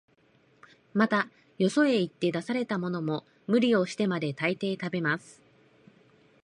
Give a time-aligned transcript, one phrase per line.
[0.95, 1.29] また、
[1.59, 5.39] よそへ行って出されたものも、無理をしてまで、大抵食べます